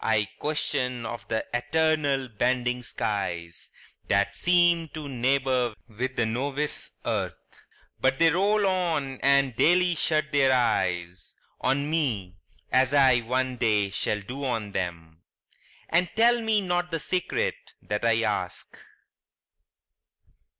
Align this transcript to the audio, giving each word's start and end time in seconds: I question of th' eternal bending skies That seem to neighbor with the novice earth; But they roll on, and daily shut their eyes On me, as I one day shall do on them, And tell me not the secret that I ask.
I 0.00 0.28
question 0.38 1.04
of 1.04 1.26
th' 1.26 1.42
eternal 1.52 2.28
bending 2.28 2.84
skies 2.84 3.70
That 4.06 4.36
seem 4.36 4.86
to 4.90 5.08
neighbor 5.08 5.74
with 5.88 6.14
the 6.14 6.26
novice 6.26 6.92
earth; 7.04 7.34
But 8.00 8.20
they 8.20 8.30
roll 8.30 8.68
on, 8.68 9.20
and 9.20 9.56
daily 9.56 9.96
shut 9.96 10.30
their 10.30 10.52
eyes 10.52 11.34
On 11.60 11.90
me, 11.90 12.36
as 12.70 12.94
I 12.94 13.18
one 13.22 13.56
day 13.56 13.90
shall 13.90 14.20
do 14.20 14.44
on 14.44 14.70
them, 14.70 15.24
And 15.88 16.08
tell 16.14 16.40
me 16.40 16.60
not 16.60 16.92
the 16.92 17.00
secret 17.00 17.72
that 17.82 18.04
I 18.04 18.22
ask. 18.22 18.78